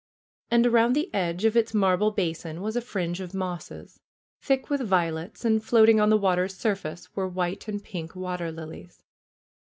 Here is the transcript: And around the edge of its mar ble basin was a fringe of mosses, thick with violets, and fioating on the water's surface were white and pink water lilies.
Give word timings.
And 0.49 0.65
around 0.65 0.93
the 0.95 1.13
edge 1.13 1.45
of 1.45 1.55
its 1.55 1.75
mar 1.75 1.95
ble 1.95 2.09
basin 2.09 2.59
was 2.63 2.75
a 2.75 2.81
fringe 2.81 3.19
of 3.21 3.35
mosses, 3.35 3.99
thick 4.41 4.67
with 4.67 4.81
violets, 4.81 5.45
and 5.45 5.61
fioating 5.61 6.01
on 6.01 6.09
the 6.09 6.17
water's 6.17 6.57
surface 6.57 7.15
were 7.15 7.27
white 7.27 7.67
and 7.67 7.83
pink 7.83 8.15
water 8.15 8.51
lilies. 8.51 9.03